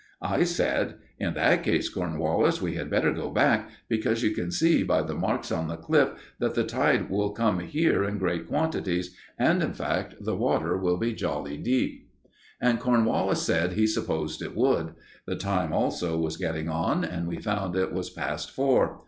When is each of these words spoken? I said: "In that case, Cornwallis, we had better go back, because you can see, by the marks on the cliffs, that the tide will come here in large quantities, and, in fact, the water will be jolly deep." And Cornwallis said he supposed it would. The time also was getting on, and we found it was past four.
I 0.23 0.45
said: 0.45 0.95
"In 1.19 1.35
that 1.35 1.61
case, 1.61 1.87
Cornwallis, 1.87 2.59
we 2.59 2.73
had 2.73 2.89
better 2.89 3.13
go 3.13 3.29
back, 3.29 3.69
because 3.87 4.23
you 4.23 4.31
can 4.31 4.49
see, 4.49 4.81
by 4.81 5.03
the 5.03 5.13
marks 5.13 5.51
on 5.51 5.67
the 5.67 5.77
cliffs, 5.77 6.19
that 6.39 6.55
the 6.55 6.63
tide 6.63 7.11
will 7.11 7.29
come 7.33 7.59
here 7.59 8.03
in 8.03 8.17
large 8.17 8.47
quantities, 8.47 9.15
and, 9.37 9.61
in 9.61 9.73
fact, 9.75 10.15
the 10.19 10.35
water 10.35 10.75
will 10.75 10.97
be 10.97 11.13
jolly 11.13 11.55
deep." 11.57 12.09
And 12.59 12.79
Cornwallis 12.79 13.43
said 13.43 13.73
he 13.73 13.85
supposed 13.85 14.41
it 14.41 14.55
would. 14.57 14.95
The 15.27 15.35
time 15.35 15.71
also 15.71 16.17
was 16.17 16.35
getting 16.35 16.67
on, 16.67 17.03
and 17.03 17.27
we 17.27 17.37
found 17.37 17.75
it 17.75 17.93
was 17.93 18.09
past 18.09 18.49
four. 18.49 18.99